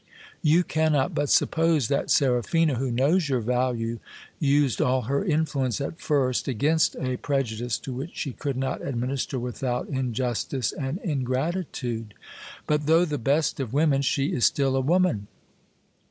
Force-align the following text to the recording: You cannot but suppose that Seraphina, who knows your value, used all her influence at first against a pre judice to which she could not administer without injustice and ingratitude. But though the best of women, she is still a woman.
You 0.41 0.63
cannot 0.63 1.13
but 1.13 1.29
suppose 1.29 1.87
that 1.87 2.09
Seraphina, 2.09 2.73
who 2.79 2.89
knows 2.89 3.29
your 3.29 3.39
value, 3.39 3.99
used 4.39 4.81
all 4.81 5.03
her 5.03 5.23
influence 5.23 5.79
at 5.79 6.01
first 6.01 6.47
against 6.47 6.95
a 6.95 7.17
pre 7.17 7.43
judice 7.43 7.77
to 7.83 7.93
which 7.93 8.15
she 8.15 8.31
could 8.33 8.57
not 8.57 8.81
administer 8.81 9.37
without 9.37 9.87
injustice 9.89 10.71
and 10.71 10.97
ingratitude. 11.03 12.15
But 12.65 12.87
though 12.87 13.05
the 13.05 13.19
best 13.19 13.59
of 13.59 13.73
women, 13.73 14.01
she 14.01 14.33
is 14.33 14.43
still 14.43 14.75
a 14.75 14.81
woman. 14.81 15.27